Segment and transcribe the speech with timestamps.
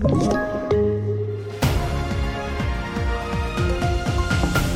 [0.00, 0.57] Thank you.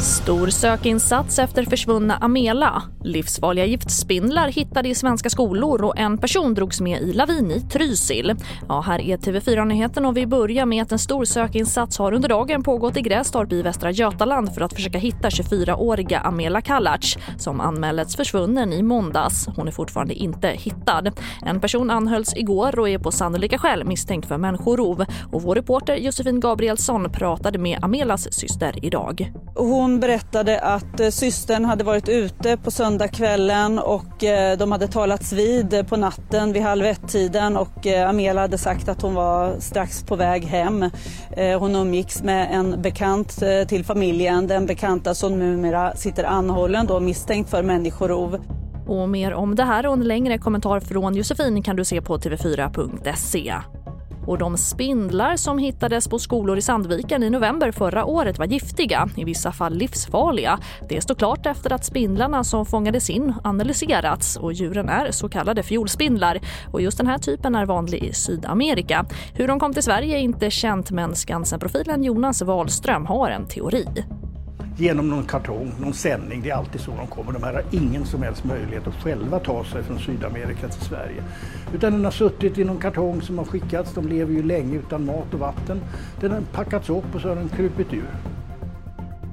[0.00, 2.82] Stor sökinsats efter försvunna Amela.
[3.04, 8.34] Livsfarliga giftspindlar hittade i svenska skolor och en person drogs med i lavin i Trysil.
[8.68, 12.62] Ja, här är TV4-nyheten och vi börjar med att en stor sökinsats har under dagen
[12.62, 18.16] pågått i Grästorp i Västra Götaland för att försöka hitta 24-åriga Amela Kalac som anmäldes
[18.16, 19.46] försvunnen i måndags.
[19.56, 21.02] Hon är fortfarande inte hittad.
[21.42, 25.04] En person anhölls igår och är på sannolika skäl misstänkt för människorov.
[25.32, 29.32] Och vår reporter Josefin Gabrielsson pratade med Amelas syster idag.
[29.54, 35.32] Hon berättade att eh, systern hade varit ute på söndagskvällen och eh, de hade talats
[35.32, 40.02] vid eh, på natten vid halv ett-tiden och Amela hade sagt att hon var strax
[40.02, 40.90] på väg hem.
[41.58, 47.50] Hon umgicks med en bekant till familjen, den bekanta som numera sitter anhållen då misstänkt
[47.50, 48.38] för människorov.
[48.86, 52.18] Och mer om det här och en längre kommentar från Josefin kan du se på
[52.18, 53.54] tv4.se.
[54.28, 59.08] Och de spindlar som hittades på skolor i Sandviken i november förra året var giftiga,
[59.16, 60.58] i vissa fall livsfarliga.
[60.88, 65.62] Det står klart efter att spindlarna som fångades in analyserats och djuren är så kallade
[65.62, 66.40] fiolspindlar.
[66.72, 69.06] Och just den här typen är vanlig i Sydamerika.
[69.34, 73.86] Hur de kom till Sverige är inte känt men Skansen-profilen Jonas Wahlström har en teori
[74.78, 76.42] genom någon kartong, någon sändning.
[76.42, 77.32] Det är alltid så de kommer.
[77.32, 81.22] De här har ingen som helst möjlighet att själva ta sig från Sydamerika till Sverige.
[81.74, 83.94] Utan den har suttit i någon kartong som har skickats.
[83.94, 85.80] De lever ju länge utan mat och vatten.
[86.20, 88.10] Den har packats upp och så har den krupit ur.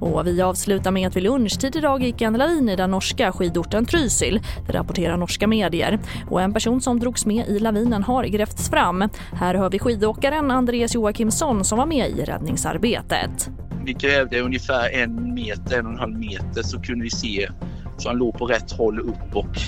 [0.00, 3.86] Och vi avslutar med att vid lunchtid idag gick en lavin i den norska skidorten
[3.86, 4.40] Trysil.
[4.66, 5.98] Det rapporterar norska medier.
[6.30, 9.08] Och en person som drogs med i lavinen har grävts fram.
[9.32, 13.50] Här hör vi skidåkaren Andreas Joakimsson som var med i räddningsarbetet
[13.86, 17.48] vi grävde ungefär en meter, en och en halv meter så kunde vi se
[17.96, 19.58] så han låg på rätt håll upp och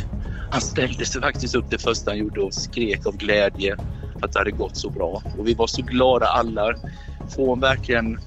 [0.50, 3.76] han ställde sig faktiskt upp det första han gjorde och skrek av glädje
[4.18, 5.22] för att det hade gått så bra.
[5.38, 6.74] Och vi var så glada alla.
[7.28, 8.20] Från verkligen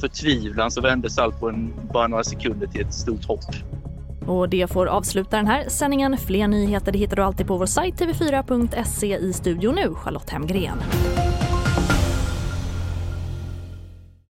[0.00, 3.44] förtvivlan så vändes allt på en, bara några sekunder till ett stort hopp.
[4.26, 6.18] Och det får avsluta den här sändningen.
[6.18, 10.78] Fler nyheter hittar du alltid på vår sajt tv4.se i studion nu, Charlotte Hemgren.